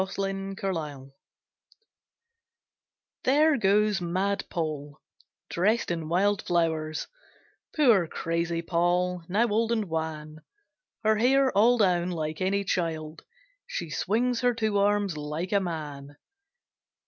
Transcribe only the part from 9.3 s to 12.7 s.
old and wan; Her hair all down, like any